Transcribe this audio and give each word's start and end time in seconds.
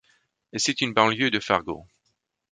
C’est 0.55 0.81
une 0.81 0.95
banlieue 0.95 1.29
de 1.29 1.39
Fargo. 1.39 1.85